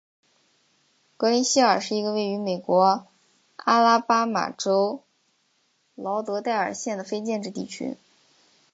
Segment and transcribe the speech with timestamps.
[1.15, 3.05] 格林希尔是一个位于美国
[3.57, 5.03] 阿拉巴马州
[5.93, 7.95] 劳德代尔县的非建制地区。